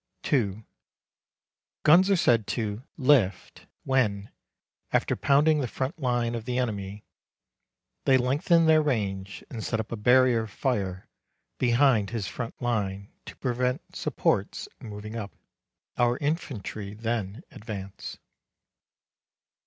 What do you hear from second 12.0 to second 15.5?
his front line to prevent supports moving up.